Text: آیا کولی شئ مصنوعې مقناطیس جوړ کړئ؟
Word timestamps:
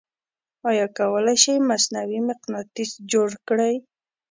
آیا 0.69 0.85
کولی 0.97 1.35
شئ 1.43 1.57
مصنوعې 1.69 2.19
مقناطیس 2.29 2.91
جوړ 3.11 3.29
کړئ؟ 3.47 3.75